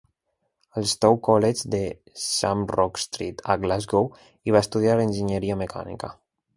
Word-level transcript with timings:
A 0.77 0.81
l'Stow 0.83 1.19
College 1.27 1.69
de 1.75 1.81
"Shamrock 2.23 2.99
Street" 3.05 3.45
a 3.53 3.59
Glasgow, 3.67 4.05
hi 4.43 4.57
va 4.57 4.67
estudiar 4.67 5.01
Enginyeria 5.09 5.65
Mecànica. 5.65 6.15